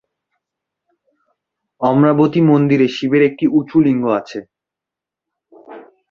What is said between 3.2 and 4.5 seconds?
একটি উঁচু লিঙ্গ আছে।